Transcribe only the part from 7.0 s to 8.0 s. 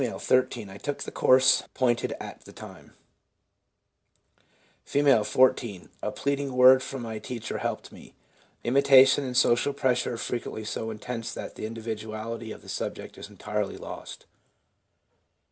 my teacher helped